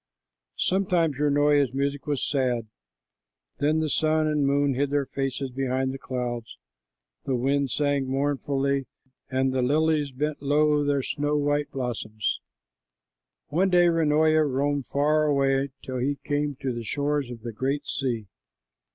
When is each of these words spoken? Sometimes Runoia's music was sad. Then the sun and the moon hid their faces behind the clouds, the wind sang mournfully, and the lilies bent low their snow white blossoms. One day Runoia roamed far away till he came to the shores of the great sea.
Sometimes 0.57 1.19
Runoia's 1.19 1.75
music 1.75 2.07
was 2.07 2.27
sad. 2.27 2.65
Then 3.59 3.81
the 3.81 3.87
sun 3.91 4.25
and 4.25 4.41
the 4.41 4.47
moon 4.47 4.73
hid 4.73 4.89
their 4.89 5.05
faces 5.05 5.51
behind 5.51 5.93
the 5.93 5.99
clouds, 5.99 6.57
the 7.25 7.35
wind 7.35 7.69
sang 7.69 8.07
mournfully, 8.07 8.87
and 9.29 9.53
the 9.53 9.61
lilies 9.61 10.11
bent 10.11 10.41
low 10.41 10.83
their 10.83 11.03
snow 11.03 11.37
white 11.37 11.69
blossoms. 11.69 12.39
One 13.49 13.69
day 13.69 13.89
Runoia 13.89 14.43
roamed 14.43 14.87
far 14.87 15.27
away 15.27 15.69
till 15.83 15.99
he 15.99 16.17
came 16.23 16.55
to 16.61 16.73
the 16.73 16.83
shores 16.83 17.29
of 17.29 17.41
the 17.43 17.51
great 17.53 17.85
sea. 17.85 18.25